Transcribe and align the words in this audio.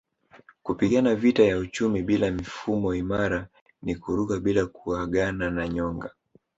Kupigana 0.63 1.15
vita 1.15 1.43
ya 1.43 1.57
uchumi 1.57 2.01
bila 2.01 2.31
mifumo 2.31 2.93
imara 2.95 3.47
ni 3.81 3.95
kuruka 3.95 4.39
bila 4.39 4.65
kuagana 4.65 5.49
na 5.49 5.67
nyonga 5.67 6.11